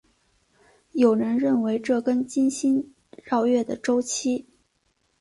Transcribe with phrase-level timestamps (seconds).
[0.93, 2.91] 有人认为这跟金星
[3.23, 4.47] 绕日的周期。